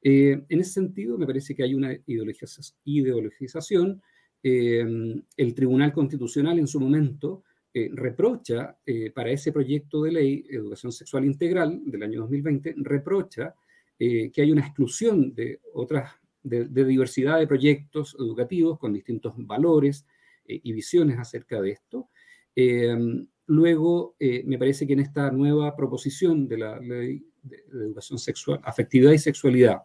en 0.00 0.46
ese 0.48 0.70
sentido, 0.70 1.18
me 1.18 1.26
parece 1.26 1.54
que 1.54 1.64
hay 1.64 1.74
una 1.74 1.98
ideologización. 2.04 4.00
El 4.42 5.54
Tribunal 5.54 5.92
Constitucional 5.92 6.58
en 6.58 6.66
su 6.66 6.80
momento 6.80 7.42
reprocha 7.74 8.76
para 9.14 9.30
ese 9.30 9.52
proyecto 9.52 10.02
de 10.02 10.12
ley, 10.12 10.44
Educación 10.48 10.92
Sexual 10.92 11.24
Integral 11.24 11.80
del 11.84 12.02
año 12.02 12.20
2020, 12.20 12.74
reprocha 12.78 13.54
que 13.98 14.32
hay 14.36 14.52
una 14.52 14.62
exclusión 14.62 15.34
de 15.34 15.60
otras 15.74 16.12
de, 16.42 16.84
diversidad 16.84 17.38
de 17.38 17.46
proyectos 17.46 18.16
educativos 18.18 18.78
con 18.78 18.92
distintos 18.92 19.34
valores 19.36 20.06
eh, 20.46 20.60
y 20.62 20.72
visiones 20.72 21.18
acerca 21.18 21.60
de 21.60 21.70
esto. 21.70 22.08
Em, 22.54 23.26
luego, 23.46 24.16
eh, 24.18 24.42
me 24.46 24.58
parece 24.58 24.86
que 24.86 24.94
en 24.94 25.00
esta 25.00 25.30
nueva 25.30 25.76
proposición 25.76 26.48
de 26.48 26.58
la 26.58 26.78
ley 26.80 27.24
de, 27.42 27.64
educación 27.72 28.18
sexual, 28.18 28.60
afectividad 28.64 29.12
y 29.12 29.18
sexualidad 29.18 29.78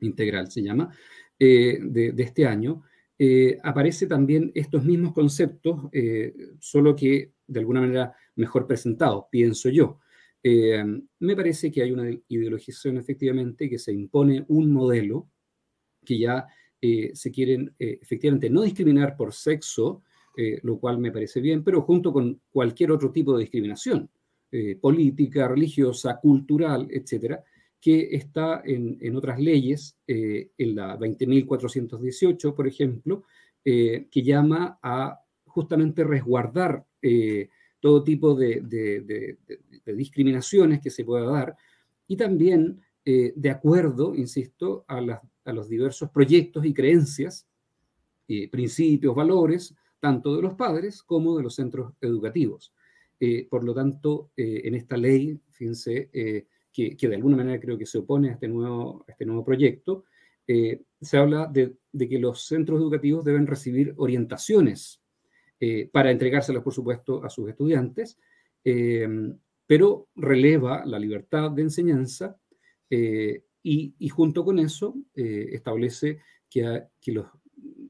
integral, 0.00 0.50
se 0.50 0.62
llama, 0.62 0.94
eh, 1.38 1.78
de, 1.82 2.14
este 2.18 2.46
año, 2.46 2.82
aparece 3.62 4.06
también 4.06 4.52
estos 4.54 4.84
mismos 4.84 5.12
conceptos, 5.12 5.90
solo 6.60 6.94
que 6.94 7.32
de 7.46 7.60
alguna 7.60 7.80
manera 7.80 8.14
mejor 8.36 8.66
presentados, 8.66 9.24
pienso 9.30 9.68
yo. 9.70 9.98
me 10.44 11.36
parece 11.36 11.72
que 11.72 11.82
hay 11.82 11.90
una 11.90 12.10
ideologización 12.28 12.96
efectivamente 12.96 13.68
que 13.68 13.78
se 13.78 13.92
impone 13.92 14.44
un 14.48 14.72
modelo 14.72 15.28
que 16.04 16.18
ya 16.18 16.46
eh, 16.80 17.10
se 17.14 17.32
quieren 17.32 17.74
eh, 17.78 17.98
efectivamente 18.00 18.48
no 18.48 18.62
discriminar 18.62 19.16
por 19.16 19.34
sexo, 19.34 20.02
eh, 20.36 20.60
lo 20.62 20.78
cual 20.78 20.98
me 20.98 21.10
parece 21.10 21.40
bien, 21.40 21.64
pero 21.64 21.82
junto 21.82 22.12
con 22.12 22.40
cualquier 22.50 22.92
otro 22.92 23.10
tipo 23.10 23.34
de 23.34 23.40
discriminación, 23.40 24.10
política, 24.80 25.46
religiosa, 25.46 26.18
cultural, 26.18 26.88
etcétera, 26.90 27.44
que 27.80 28.08
está 28.16 28.62
en, 28.64 29.14
otras 29.16 29.38
leyes, 29.38 29.96
en 30.06 30.74
la 30.74 30.98
20.418, 30.98 32.54
por 32.54 32.66
ejemplo, 32.66 33.22
que 33.62 34.22
llama 34.22 34.78
a 34.82 35.20
justamente 35.46 36.02
resguardar 36.02 36.84
todo 37.80 38.02
tipo 38.02 38.34
de, 38.34 39.36
discriminaciones 39.86 40.80
que 40.80 40.90
se 40.90 41.04
pueda 41.04 41.26
dar 41.26 41.56
y 42.08 42.16
también 42.16 42.80
de 43.04 43.50
acuerdo, 43.50 44.14
insisto, 44.14 44.84
a 44.88 45.00
las 45.00 45.20
a 45.48 45.52
los 45.52 45.68
diversos 45.68 46.10
proyectos 46.10 46.64
y 46.66 46.74
creencias, 46.74 47.46
eh, 48.28 48.48
principios, 48.50 49.14
valores, 49.14 49.74
tanto 49.98 50.36
de 50.36 50.42
los 50.42 50.54
padres 50.54 51.02
como 51.02 51.36
de 51.36 51.42
los 51.42 51.54
centros 51.54 51.94
educativos. 52.00 52.72
Eh, 53.18 53.48
por 53.48 53.64
lo 53.64 53.74
tanto, 53.74 54.30
eh, 54.36 54.60
en 54.64 54.74
esta 54.74 54.96
ley, 54.96 55.40
fíjense, 55.50 56.10
que, 56.96 57.08
de 57.08 57.14
alguna 57.14 57.36
manera 57.36 57.60
creo 57.60 57.76
que 57.76 57.86
se 57.86 57.98
opone 57.98 58.30
a 58.30 58.32
este 58.32 58.48
nuevo, 58.48 59.04
este 59.08 59.24
nuevo 59.26 59.44
proyecto, 59.44 60.04
se 60.46 61.18
habla 61.18 61.46
de, 61.46 61.76
que 61.92 62.18
los 62.18 62.46
centros 62.46 62.80
educativos 62.80 63.22
deben 63.22 63.46
recibir 63.46 63.92
orientaciones 63.98 65.02
para 65.92 66.10
entregárselas, 66.10 66.62
por 66.62 66.72
supuesto, 66.72 67.22
a 67.22 67.28
sus 67.28 67.50
estudiantes, 67.50 68.18
pero 69.66 70.08
releva 70.16 70.86
la 70.86 70.98
libertad 70.98 71.50
de 71.50 71.62
enseñanza 71.62 72.38
y, 73.62 74.08
junto 74.08 74.44
con 74.44 74.58
eso 74.58 74.96
eh, 75.14 75.48
establece 75.52 76.20
que, 76.48 76.86
los, 77.06 77.26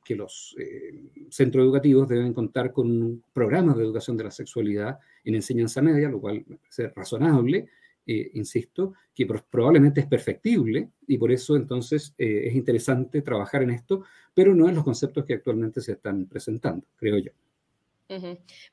que 0.05 0.17
los 0.17 0.57
eh, 0.59 1.29
centros 1.31 1.65
educativos 1.65 2.09
deben 2.09 2.33
contar 2.33 2.73
con 2.73 2.91
un 2.91 3.25
programa 3.33 3.75
de 3.75 3.85
educación 3.85 4.17
de 4.17 4.25
la 4.25 4.31
sexualidad 4.31 4.99
en 5.25 5.37
enseñanza 5.37 5.81
media, 5.83 6.09
lo 6.09 6.21
cual 6.21 6.45
parece 6.45 6.89
razonable, 6.89 7.69
eh, 8.09 8.33
insisto, 8.35 8.95
que 9.15 9.27
probablemente 9.27 10.01
es 10.01 10.07
perfectible 10.07 10.89
y 11.07 11.17
por 11.17 11.31
eso 11.31 11.55
entonces 11.55 12.15
es 12.19 12.55
interesante 12.55 13.23
trabajar 13.23 13.63
en 13.63 13.71
esto, 13.71 14.03
pero 14.35 14.55
no 14.55 14.69
en 14.69 14.75
los 14.75 14.85
conceptos 14.85 15.25
que 15.25 15.35
actualmente 15.35 15.81
se 15.81 15.93
están 15.93 16.27
presentando, 16.27 16.87
creo 16.97 17.19
yo. 17.19 17.33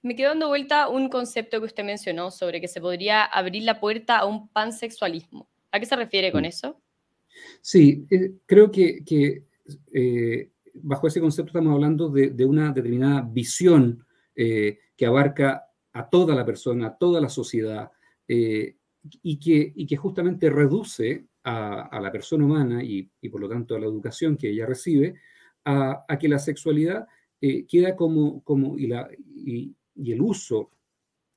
Me 0.02 0.16
quedó 0.16 0.30
dando 0.30 0.48
vuelta 0.48 0.88
un 0.88 1.10
concepto 1.10 1.60
que 1.60 1.66
usted 1.66 1.84
mencionó 1.84 2.32
sobre 2.32 2.62
que 2.62 2.70
se 2.70 2.80
podría 2.80 3.24
abrir 3.24 3.64
la 3.64 3.80
puerta 3.80 4.18
a 4.18 4.26
un 4.26 4.48
pansexualismo. 4.48 5.50
¿A 5.72 5.80
qué 5.80 5.86
se 5.86 5.96
refiere 5.96 6.32
con 6.32 6.44
mm. 6.44 6.46
eso? 6.46 6.82
Sí, 7.62 8.06
eh, 8.10 8.36
creo 8.46 8.72
que, 8.72 9.04
eh, 9.94 10.52
bajo 10.74 11.08
ese 11.08 11.20
concepto 11.20 11.50
estamos 11.50 11.74
hablando 11.74 12.10
de, 12.10 12.46
una 12.46 12.72
determinada 12.72 13.22
visión 13.22 14.06
eh, 14.36 14.80
que 14.96 15.06
abarca 15.06 15.66
a 15.92 16.10
toda 16.10 16.34
la 16.34 16.46
persona, 16.46 16.88
a 16.88 16.98
toda 16.98 17.20
la 17.20 17.30
sociedad, 17.30 17.92
y, 19.22 19.38
que, 19.40 19.74
y 19.76 19.86
que 19.86 19.98
justamente 19.98 20.50
reduce 20.50 21.26
a, 21.44 22.00
la 22.02 22.12
persona 22.12 22.46
humana 22.46 22.84
y, 22.84 23.04
por 23.30 23.40
lo 23.40 23.48
tanto 23.48 23.76
a 23.76 23.80
la 23.80 23.86
educación 23.86 24.38
que 24.38 24.50
ella 24.50 24.66
recibe, 24.66 25.16
a, 25.66 26.06
que 26.20 26.28
la 26.28 26.40
sexualidad 26.40 27.08
queda 27.68 27.96
como, 27.96 28.44
como 28.44 28.78
y, 28.78 28.88
la, 28.88 29.08
y, 29.36 29.76
el 30.12 30.22
uso 30.22 30.72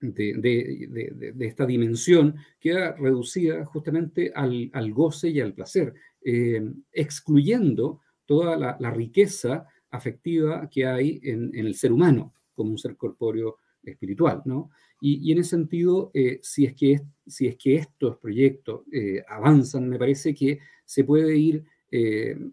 de, 0.00 1.34
esta 1.40 1.66
dimensión 1.66 2.36
queda 2.60 2.92
reducida 2.92 3.64
justamente 3.64 4.32
al, 4.34 4.92
goce 4.92 5.28
y 5.28 5.40
al 5.40 5.54
placer, 5.54 5.94
eh, 6.22 6.62
excluyendo 6.92 8.00
toda 8.26 8.56
la, 8.56 8.90
riqueza 8.90 9.66
afectiva 9.90 10.68
que 10.70 10.86
hay 10.86 11.20
en, 11.22 11.50
el 11.54 11.74
ser 11.74 11.92
humano 11.92 12.34
como 12.54 12.70
un 12.70 12.78
ser 12.78 12.96
corpóreo 12.96 13.58
espiritual, 13.82 14.42
¿no? 14.44 14.70
Y, 15.00 15.30
en 15.30 15.38
ese 15.38 15.50
sentido, 15.50 16.10
eh, 16.12 16.40
si, 16.42 16.64
es 16.64 16.74
que, 16.74 17.00
si 17.26 17.46
es 17.46 17.56
que 17.56 17.76
estos 17.76 18.18
proyectos 18.18 18.82
eh, 18.92 19.22
avanzan, 19.28 19.88
me 19.88 19.98
parece 19.98 20.34
que 20.34 20.58
se 20.84 21.04
puede 21.04 21.36
ir 21.36 21.64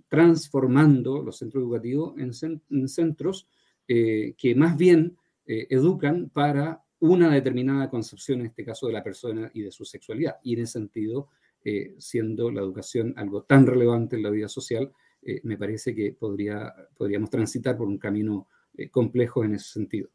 transformando 0.08 1.22
los 1.22 1.38
centros 1.38 1.62
educativos 1.62 2.14
en 2.18 2.88
centros 2.88 3.50
que 3.86 4.54
más 4.56 4.78
bien 4.78 5.18
educan 5.46 6.30
para 6.30 6.86
una 7.00 7.34
determinada 7.34 7.90
concepción, 7.90 8.40
en 8.40 8.48
este 8.48 8.64
caso 8.64 8.88
de 8.88 8.94
la 8.94 9.04
persona 9.04 9.52
y 9.54 9.62
de 9.62 9.72
su 9.72 9.86
sexualidad. 9.86 10.38
Y 10.44 10.54
en 10.54 10.62
ese 10.62 10.74
sentido, 10.74 11.30
eh, 11.64 11.96
siendo 11.98 12.52
la 12.52 12.62
educación 12.62 13.14
algo 13.18 13.44
tan 13.44 13.66
relevante 13.66 14.16
en 14.16 14.24
la 14.24 14.30
vida 14.30 14.48
social, 14.48 14.92
eh, 15.22 15.42
me 15.44 15.58
parece 15.58 15.96
que 15.96 16.14
podría, 16.14 16.74
podríamos 16.98 17.30
transitar 17.30 17.78
por 17.78 17.88
un 17.88 17.98
camino 17.98 18.48
eh, 18.78 18.90
complejo 18.90 19.44
en 19.44 19.56
ese 19.56 19.72
sentido. 19.74 20.10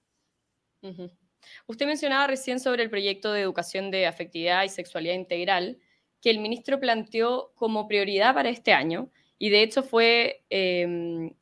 Usted 1.66 1.86
mencionaba 1.86 2.26
recién 2.26 2.60
sobre 2.60 2.82
el 2.82 2.90
proyecto 2.90 3.32
de 3.32 3.40
educación 3.40 3.90
de 3.90 4.06
afectividad 4.06 4.64
y 4.64 4.68
sexualidad 4.68 5.14
integral 5.14 5.78
que 6.20 6.30
el 6.30 6.38
ministro 6.38 6.78
planteó 6.78 7.52
como 7.54 7.88
prioridad 7.88 8.34
para 8.34 8.50
este 8.50 8.72
año 8.72 9.10
y 9.38 9.48
de 9.48 9.62
hecho 9.62 9.82
fue 9.82 10.44
em, 10.50 11.32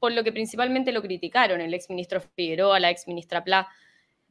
por 0.00 0.12
lo 0.12 0.24
que 0.24 0.32
principalmente 0.32 0.92
lo 0.92 1.02
criticaron 1.02 1.60
el 1.60 1.72
exministro 1.72 2.20
Figueroa, 2.20 2.80
la 2.80 2.90
exministra 2.90 3.44
Pla, 3.44 3.68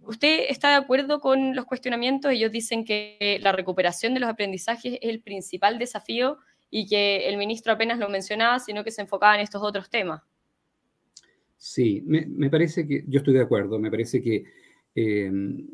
¿Usted 0.05 0.47
está 0.49 0.69
de 0.69 0.75
acuerdo 0.75 1.21
con 1.21 1.55
los 1.55 1.65
cuestionamientos? 1.65 2.31
Ellos 2.31 2.51
dicen 2.51 2.83
que 2.83 3.39
la 3.41 3.53
recuperación 3.53 4.13
de 4.13 4.19
los 4.19 4.29
aprendizajes 4.29 4.95
es 5.01 5.09
el 5.09 5.21
principal 5.21 5.79
desafío 5.79 6.37
y 6.69 6.87
que 6.87 7.29
el 7.29 7.37
ministro 7.37 7.71
apenas 7.71 7.99
lo 7.99 8.09
mencionaba, 8.09 8.59
sino 8.59 8.83
que 8.83 8.91
se 8.91 9.01
enfocaba 9.01 9.35
en 9.35 9.41
estos 9.41 9.61
otros 9.63 9.89
temas. 9.89 10.21
Sí, 11.65 12.03
me, 12.05 12.49
parece 12.49 12.85
que 12.85 13.05
yo 13.07 13.19
estoy 13.19 13.35
de 13.35 13.39
acuerdo. 13.39 13.79
Me 13.79 13.89
parece 13.89 14.21
que 14.21 14.43
em, 14.93 15.65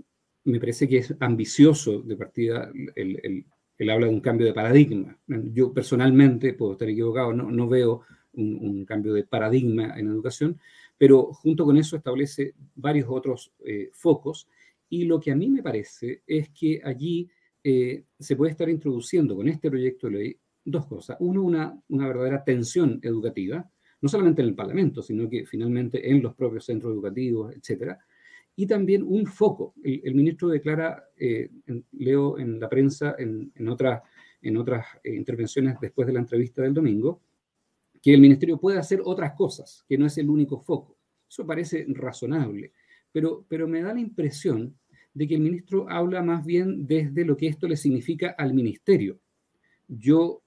me 0.44 0.60
parece 0.60 0.88
que 0.88 1.00
es 1.00 1.16
ambicioso 1.20 2.02
de 2.04 2.16
partida 2.16 2.72
el, 2.96 3.46
habla 3.90 4.06
de 4.06 4.14
un 4.14 4.22
cambio 4.22 4.46
de 4.46 4.54
paradigma. 4.54 5.18
Yo 5.28 5.74
personalmente, 5.74 6.54
puedo 6.54 6.74
estar 6.74 6.88
equivocado, 6.88 7.34
no, 7.34 7.68
veo 7.68 8.04
un, 8.34 8.86
cambio 8.86 9.14
de 9.14 9.24
paradigma 9.24 10.00
en 10.00 10.10
educación, 10.10 10.60
pero 10.96 11.34
junto 11.34 11.66
con 11.66 11.76
eso 11.76 11.98
establece 11.98 12.54
varios 12.76 13.08
otros 13.10 13.52
eh, 13.66 13.90
focos 13.92 14.48
y 14.90 15.06
lo 15.06 15.20
que 15.20 15.32
a 15.32 15.36
mí 15.36 15.50
me 15.50 15.64
parece 15.64 16.22
es 16.28 16.50
que 16.50 16.82
allí 16.84 17.28
eh, 17.64 18.04
se 18.20 18.36
puede 18.36 18.52
estar 18.52 18.70
introduciendo 18.70 19.36
con 19.36 19.48
este 19.48 19.72
proyecto 19.72 20.06
de 20.08 20.14
ley 20.14 20.38
dos 20.64 20.86
cosas. 20.86 21.18
Uno, 21.20 21.42
una, 21.42 21.82
una 21.90 22.08
verdadera 22.08 22.44
tensión 22.44 23.00
educativa, 23.02 23.68
no 24.02 24.10
solamente 24.10 24.42
en 24.42 24.50
el 24.50 24.56
Parlamento, 24.56 25.02
sino 25.02 25.30
que 25.30 25.46
finalmente 25.46 26.10
en 26.10 26.22
los 26.22 26.36
propios 26.36 26.66
centros 26.66 26.94
educativos, 26.94 27.54
etcétera, 27.54 28.00
y 28.56 28.68
también 28.68 29.04
un 29.04 29.26
foco. 29.26 29.74
El, 29.84 30.16
ministro 30.16 30.50
declara, 30.50 31.04
eh, 31.18 31.50
leo 31.94 32.38
en 32.38 32.60
la 32.60 32.68
prensa, 32.68 33.16
en, 33.18 33.52
otras, 33.70 34.02
en 34.42 34.58
otras 34.58 34.86
intervenciones 35.04 35.78
después 35.80 36.06
de 36.08 36.14
la 36.14 36.20
entrevista 36.20 36.62
del 36.62 36.74
domingo, 36.74 37.22
que 38.02 38.14
el 38.14 38.22
ministerio 38.22 38.60
puede 38.60 38.78
hacer 38.78 39.02
otras 39.04 39.34
cosas, 39.34 39.86
que 39.88 39.98
no 39.98 40.06
es 40.06 40.18
el 40.18 40.30
único 40.30 40.60
foco. 40.60 40.98
Eso 41.30 41.46
parece 41.46 41.86
razonable, 41.90 42.74
pero, 43.12 43.46
pero 43.48 43.68
me 43.68 43.82
da 43.82 43.94
la 43.94 44.00
impresión 44.00 44.76
de 45.14 45.28
que 45.28 45.36
el 45.36 45.42
ministro 45.42 45.90
habla 45.90 46.22
más 46.22 46.46
bien 46.46 46.86
desde 46.86 47.26
lo 47.26 47.36
que 47.38 47.48
esto 47.48 47.68
le 47.68 47.78
significa 47.78 48.36
al 48.38 48.54
ministerio. 48.54 49.20
Yo 49.88 50.44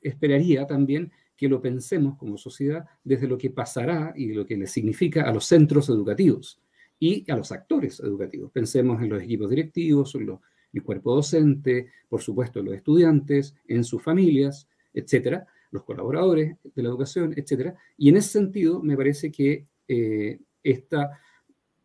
esperaría 0.00 0.66
también 0.66 1.12
que 1.42 1.48
lo 1.48 1.60
pensemos 1.60 2.16
como 2.16 2.38
sociedad 2.38 2.84
desde 3.02 3.26
lo 3.26 3.36
que 3.36 3.50
pasará 3.50 4.14
y 4.16 4.32
lo 4.32 4.46
que 4.46 4.56
le 4.56 4.68
significa 4.68 5.22
a 5.22 5.32
los 5.32 5.44
centros 5.44 5.88
educativos 5.88 6.62
y 7.00 7.28
a 7.28 7.34
los 7.34 7.50
actores 7.50 7.98
educativos. 7.98 8.52
Pensemos 8.52 9.02
en 9.02 9.08
los 9.08 9.20
equipos 9.20 9.50
directivos, 9.50 10.14
en 10.14 10.26
los, 10.26 10.38
el 10.72 10.84
cuerpo 10.84 11.16
docente, 11.16 11.88
por 12.08 12.22
supuesto 12.22 12.62
los 12.62 12.76
estudiantes, 12.76 13.56
en 13.66 13.82
sus 13.82 14.00
familias, 14.00 14.68
etcétera, 14.94 15.44
los 15.72 15.82
colaboradores 15.82 16.58
de 16.62 16.80
la 16.80 16.90
educación, 16.90 17.34
etcétera. 17.36 17.74
Y 17.98 18.10
en 18.10 18.18
ese 18.18 18.28
sentido, 18.28 18.80
me 18.80 18.96
parece 18.96 19.32
que 19.32 19.66
eh, 19.88 20.38
esta, 20.62 21.18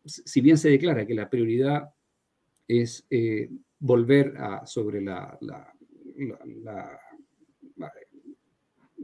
si 0.04 0.40
bien 0.40 0.56
se 0.56 0.70
declara 0.70 1.04
que 1.04 1.16
la 1.16 1.28
prioridad 1.28 1.90
es 2.68 3.04
eh, 3.10 3.50
volver 3.80 4.36
a, 4.36 4.64
sobre 4.66 5.00
la, 5.00 5.36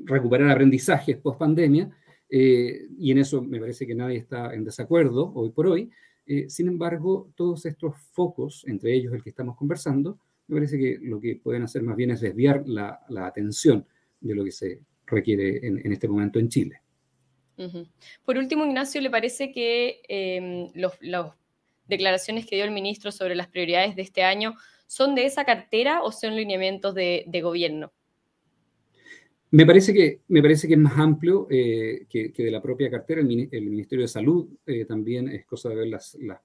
recuperar 0.04 0.50
aprendizajes 0.50 1.16
post 1.16 1.38
pandemia, 1.38 1.90
eh, 2.28 2.88
y 2.98 3.10
en 3.12 3.18
eso 3.18 3.42
me 3.42 3.60
parece 3.60 3.86
que 3.86 3.94
nadie 3.94 4.18
está 4.18 4.54
en 4.54 4.64
desacuerdo 4.64 5.32
hoy 5.34 5.50
por 5.50 5.66
hoy. 5.66 5.90
Eh, 6.26 6.48
sin 6.48 6.68
embargo, 6.68 7.30
todos 7.36 7.66
estos 7.66 7.96
focos, 8.12 8.64
entre 8.66 8.94
ellos 8.94 9.12
el 9.12 9.22
que 9.22 9.30
estamos 9.30 9.56
conversando, 9.56 10.18
me 10.48 10.56
parece 10.56 10.78
que 10.78 10.98
lo 11.00 11.20
que 11.20 11.36
pueden 11.36 11.62
hacer 11.62 11.82
más 11.82 11.96
bien 11.96 12.10
es 12.10 12.20
desviar 12.20 12.64
la, 12.66 13.00
atención 13.18 13.86
de 14.20 14.34
lo 14.34 14.44
que 14.44 14.52
se 14.52 14.80
requiere 15.06 15.66
en, 15.66 15.92
este 15.92 16.08
momento 16.08 16.38
en 16.38 16.48
Chile. 16.48 16.80
Por 18.24 18.36
último, 18.36 18.66
Ignacio, 18.66 19.00
¿le 19.00 19.10
parece 19.10 19.52
que 19.52 20.02
eh, 20.08 20.70
las 20.74 21.32
declaraciones 21.86 22.46
que 22.46 22.56
dio 22.56 22.64
el 22.64 22.72
ministro 22.72 23.12
sobre 23.12 23.36
las 23.36 23.48
prioridades 23.48 23.96
de 23.96 24.02
este 24.02 24.22
año 24.22 24.54
son 24.86 25.14
de 25.14 25.26
esa 25.26 25.44
cartera 25.44 26.02
o 26.02 26.10
son 26.10 26.36
lineamientos 26.36 26.94
de 26.94 27.40
gobierno? 27.42 27.92
Me 29.54 29.64
parece 29.64 29.94
que, 29.94 30.22
me 30.26 30.42
parece 30.42 30.66
que 30.66 30.74
es 30.74 30.80
más 30.80 30.98
amplio 30.98 31.46
eh, 31.48 32.06
que, 32.10 32.32
de 32.36 32.50
la 32.50 32.60
propia 32.60 32.90
cartera. 32.90 33.20
El, 33.20 33.70
Ministerio 33.70 34.02
de 34.02 34.08
Salud 34.08 34.48
eh, 34.66 34.84
también 34.84 35.28
es 35.28 35.46
cosa 35.46 35.68
de 35.68 35.76
ver 35.76 35.86
las, 35.86 36.18
las, 36.20 36.40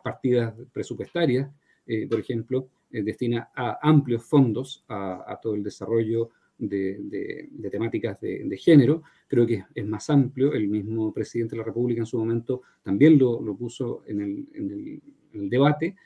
partidas 0.00 0.54
presupuestarias, 0.72 1.50
eh, 1.84 2.06
por 2.06 2.20
ejemplo, 2.20 2.68
destina 2.88 3.50
a 3.52 3.80
amplios 3.82 4.22
fondos 4.22 4.84
a, 4.86 5.40
todo 5.42 5.56
el 5.56 5.64
desarrollo 5.64 6.30
de, 6.56 7.48
temáticas 7.68 8.20
de, 8.20 8.58
género. 8.58 9.02
Creo 9.26 9.44
que 9.44 9.64
es, 9.74 9.84
más 9.84 10.08
amplio. 10.08 10.52
El 10.52 10.68
mismo 10.68 11.12
presidente 11.12 11.56
de 11.56 11.58
la 11.58 11.64
República 11.64 12.02
en 12.02 12.06
su 12.06 12.16
momento 12.16 12.62
también 12.84 13.18
lo, 13.18 13.42
lo 13.42 13.56
puso 13.56 14.04
en 14.06 14.20
el, 14.20 14.48
en 14.54 15.02
el 15.32 15.50
debate 15.50 15.96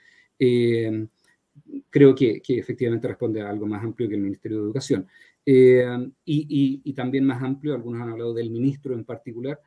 creo 1.90 2.14
que, 2.14 2.40
que, 2.40 2.58
efectivamente 2.58 3.08
responde 3.08 3.40
a 3.42 3.50
algo 3.50 3.66
más 3.66 3.82
amplio 3.82 4.08
que 4.08 4.14
el 4.14 4.20
Ministerio 4.20 4.58
de 4.58 4.64
Educación. 4.64 5.06
Eh, 5.44 6.10
y, 6.24 6.92
también 6.92 7.24
más 7.24 7.42
amplio, 7.42 7.74
algunos 7.74 8.02
han 8.02 8.10
hablado 8.10 8.34
del 8.34 8.50
ministro 8.50 8.94
en 8.94 9.04
particular, 9.04 9.60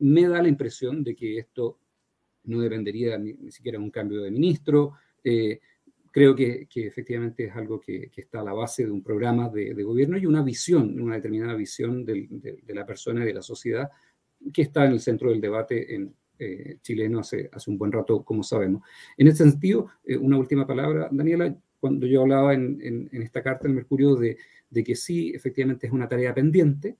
me 0.00 0.26
da 0.26 0.42
la 0.42 0.48
impresión 0.48 1.04
de 1.04 1.14
que 1.14 1.38
esto 1.38 1.78
no 2.44 2.60
dependería 2.60 3.18
ni, 3.18 3.34
siquiera 3.50 3.78
de 3.78 3.84
un 3.84 3.90
cambio 3.90 4.22
de 4.22 4.30
ministro. 4.30 4.94
Eh, 5.22 5.60
creo 6.10 6.34
que, 6.34 6.66
efectivamente 6.74 7.44
es 7.44 7.54
algo 7.54 7.80
que, 7.80 8.10
está 8.16 8.40
a 8.40 8.44
la 8.44 8.52
base 8.52 8.84
de 8.84 8.90
un 8.90 9.02
programa 9.02 9.48
de, 9.48 9.72
gobierno 9.82 10.18
y 10.18 10.26
una 10.26 10.42
visión, 10.42 11.00
una 11.00 11.16
determinada 11.16 11.54
visión 11.54 12.04
de, 12.04 12.62
la 12.68 12.86
persona 12.86 13.22
y 13.22 13.26
de 13.26 13.34
la 13.34 13.42
sociedad 13.42 13.90
que 14.52 14.62
está 14.62 14.86
en 14.86 14.92
el 14.92 15.00
centro 15.00 15.30
del 15.30 15.40
debate 15.40 15.94
en, 15.94 16.14
eh, 16.38 16.78
chileno 16.82 17.18
hace, 17.18 17.50
hace 17.52 17.70
un 17.70 17.78
buen 17.78 17.90
rato, 17.90 18.24
como 18.24 18.42
sabemos. 18.42 18.82
En 19.16 19.26
ese 19.26 19.44
sentido, 19.44 19.88
una 20.20 20.38
última 20.38 20.66
palabra, 20.66 21.08
Daniela, 21.10 21.56
cuando 21.80 22.06
yo 22.06 22.22
hablaba 22.22 22.54
en, 22.54 23.08
esta 23.12 23.42
carta, 23.42 23.68
en 23.68 23.74
Mercurio, 23.74 24.16
de, 24.16 24.36
que 24.84 24.94
sí, 24.94 25.32
efectivamente 25.34 25.86
es 25.86 25.92
una 25.92 26.08
tarea 26.08 26.34
pendiente, 26.34 26.96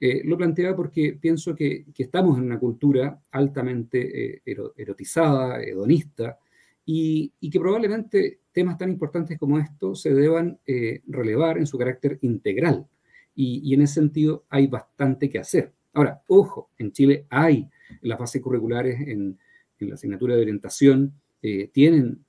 eh, 0.00 0.22
lo 0.24 0.36
planteaba 0.36 0.74
porque 0.74 1.16
pienso 1.20 1.54
que, 1.54 1.84
estamos 1.96 2.38
en 2.38 2.44
una 2.44 2.58
cultura 2.58 3.20
altamente 3.30 4.34
eh, 4.34 4.42
erotizada, 4.76 5.62
hedonista, 5.62 6.38
y, 6.84 7.32
que 7.50 7.60
probablemente 7.60 8.40
temas 8.50 8.76
tan 8.76 8.90
importantes 8.90 9.38
como 9.38 9.58
estos 9.58 10.02
se 10.02 10.12
deban 10.12 10.58
eh, 10.66 11.00
relevar 11.06 11.58
en 11.58 11.66
su 11.66 11.78
carácter 11.78 12.18
integral. 12.22 12.86
Y, 13.34 13.72
en 13.72 13.82
ese 13.82 13.94
sentido 13.94 14.44
hay 14.48 14.66
bastante 14.66 15.30
que 15.30 15.38
hacer. 15.38 15.72
Ahora, 15.92 16.22
ojo, 16.26 16.70
en 16.78 16.90
Chile 16.92 17.26
hay 17.30 17.68
las 18.00 18.18
bases 18.18 18.42
curriculares 18.42 19.00
en, 19.00 19.38
en 19.78 19.88
la 19.88 19.94
asignatura 19.94 20.34
de 20.34 20.42
orientación, 20.42 21.14
tienen 21.72 22.24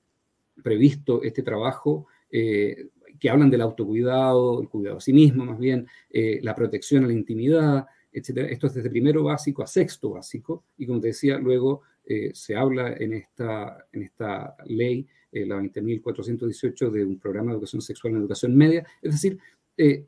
previsto 0.62 1.24
este 1.24 1.44
trabajo, 1.44 2.08
eh, 2.30 2.90
que 3.20 3.30
hablan 3.30 3.50
del 3.50 3.62
autocuidado, 3.62 4.62
el 4.62 4.68
cuidado 4.68 4.98
a 4.98 5.02
sí 5.02 5.14
mismo, 5.14 5.46
más 5.46 5.60
bien, 5.60 5.88
eh, 6.10 6.40
la 6.42 6.56
protección 6.56 7.04
a 7.04 7.08
la 7.08 7.14
intimidad, 7.14 7.86
etc. 8.12 8.50
Esto 8.50 8.68
es 8.68 8.74
desde 8.74 8.90
primero 8.90 9.24
básico 9.24 9.64
a 9.64 9.68
sexto 9.68 10.12
básico, 10.12 10.66
y 10.78 10.86
como 10.86 11.00
te 11.00 11.08
decía, 11.08 11.38
luego 11.38 11.82
eh, 12.06 12.32
se 12.34 12.56
habla 12.56 12.94
en 12.94 13.14
esta, 13.14 13.86
en 13.92 14.04
esta 14.04 14.56
ley, 14.66 15.08
la 15.32 15.60
20.418, 15.60 16.92
de 16.92 17.06
un 17.06 17.18
programa 17.18 17.52
de 17.52 17.54
educación 17.54 17.82
sexual 17.82 18.14
en 18.14 18.20
educación 18.20 18.56
media, 18.56 18.86
es 19.02 19.14
decir, 19.14 19.40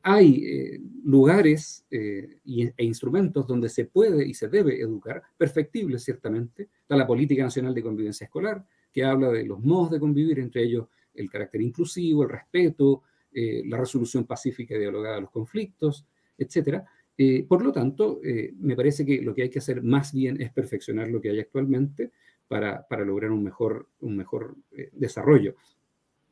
hay 0.04 0.80
lugares 1.04 1.84
e 1.90 2.72
instrumentos 2.78 3.48
donde 3.48 3.70
se 3.70 3.86
puede 3.86 4.24
y 4.28 4.36
se 4.36 4.48
debe 4.50 4.80
educar, 4.80 5.24
perfectibles 5.36 6.04
ciertamente. 6.04 6.70
Está 6.80 6.96
la 6.96 7.08
Política 7.08 7.42
Nacional 7.42 7.74
de 7.74 7.82
Convivencia 7.82 8.26
Escolar, 8.26 8.64
que 8.96 9.04
habla 9.04 9.30
de 9.30 9.44
los 9.44 9.60
modos 9.60 9.92
de 9.92 10.00
convivir, 10.00 10.40
entre 10.40 10.64
ellos 10.64 10.88
el 11.14 11.30
carácter 11.30 11.62
inclusivo, 11.62 12.24
el 12.24 12.30
respeto, 12.30 13.04
eh, 13.34 13.62
la 13.66 13.76
resolución 13.76 14.24
pacífica 14.24 14.74
y 14.74 14.80
dialogada 14.80 15.16
de 15.16 15.22
los 15.24 15.32
conflictos, 15.32 16.06
etc. 16.38 16.82
Eh, 17.18 17.46
por 17.46 17.62
lo 17.62 17.74
tanto, 17.74 18.22
eh, 18.24 18.54
me 18.58 18.74
parece 18.74 19.06
que 19.06 19.22
lo 19.22 19.36
que 19.36 19.42
hay 19.42 19.50
que 19.50 19.60
hacer 19.60 19.84
más 19.84 20.14
bien 20.14 20.42
es 20.42 20.50
perfeccionar 20.54 21.10
lo 21.10 21.20
que 21.20 21.30
hay 21.30 21.42
actualmente 21.42 22.14
para, 22.48 22.86
lograr 23.06 23.32
un 23.32 23.44
mejor, 23.44 23.90
un 24.00 24.16
mejor 24.16 24.56
desarrollo. 24.94 25.56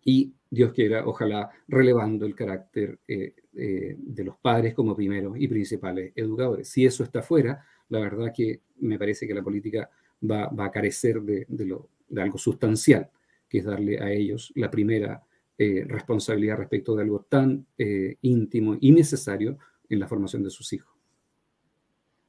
Y 0.06 0.32
Dios 0.50 0.72
quiera, 0.72 1.06
ojalá 1.06 1.50
relevando 1.68 2.26
el 2.26 2.34
carácter 2.34 3.00
de 3.06 4.24
los 4.24 4.38
padres 4.38 4.74
como 4.74 4.96
primeros 4.96 5.36
y 5.38 5.50
principales 5.50 6.14
educadores. 6.16 6.70
Si 6.70 6.86
eso 6.86 7.04
está 7.04 7.22
fuera, 7.24 7.66
la 7.90 8.00
verdad 8.00 8.32
que 8.34 8.62
me 8.80 8.98
parece 8.98 9.28
que 9.28 9.34
la 9.34 9.44
política 9.44 9.90
va, 10.30 10.66
a 10.66 10.72
carecer 10.72 11.22
de, 11.22 11.46
lo, 11.66 11.90
de 12.08 12.22
algo 12.22 12.38
sustancial, 12.38 13.10
que 13.50 13.60
es 13.60 13.66
darle 13.66 14.00
a 14.00 14.12
ellos 14.12 14.52
la 14.56 14.70
primera 14.70 15.24
eh, 15.58 15.84
responsabilidad 15.88 16.58
respecto 16.58 16.96
de 16.96 17.04
algo 17.04 17.22
tan 17.30 17.66
eh, 17.78 18.18
íntimo 18.22 18.76
y 18.80 18.92
necesario 18.92 19.58
en 19.90 20.00
la 20.00 20.08
formación 20.08 20.44
de 20.44 20.50
sus 20.50 20.74
hijos. 20.74 20.94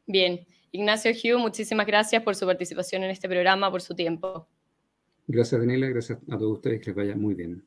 Bien, 0.06 0.46
Ignacio 0.72 1.12
Hugh, 1.12 1.38
muchísimas 1.38 1.87
gracias 1.87 2.22
por 2.22 2.34
su 2.34 2.44
participación 2.46 3.04
en 3.04 3.10
este 3.10 3.28
programa, 3.28 3.70
por 3.70 3.80
su 3.80 3.94
tiempo. 3.94 4.46
Gracias, 5.26 5.58
Daniela, 5.60 5.88
gracias 5.88 6.18
a 6.30 6.37
todos 6.37 6.52
ustedes, 6.52 6.80
que 6.80 6.87
les 6.87 6.96
vaya 6.96 7.16
muy 7.16 7.34
bien. 7.34 7.64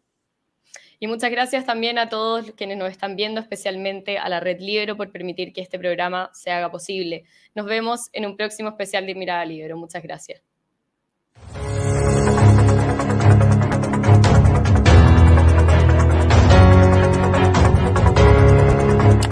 Y 1.00 1.08
muchas 1.08 1.32
gracias 1.32 1.65
también 1.65 2.00
a 2.00 2.10
todos 2.10 2.52
quienes 2.52 2.78
nos 2.78 2.89
están 2.89 3.15
viendo, 3.15 3.39
especialmente 3.39 4.17
a 4.17 4.30
la 4.30 4.39
Red 4.39 4.60
Libero 4.60 4.98
por 4.98 5.12
permitir 5.12 5.54
que 5.54 5.62
este 5.62 5.78
programa 5.78 6.32
se 6.34 6.52
haga 6.52 6.72
posible. 6.72 7.24
Nos 7.56 7.65
vemos 7.65 8.10
en 8.13 8.26
un 8.26 8.36
próximo 8.36 8.70
especial 8.70 9.06
de 9.06 9.15
Mirada 9.15 9.46
Libero. 9.46 9.78
Muchas 9.78 10.02
gracias. 10.02 10.57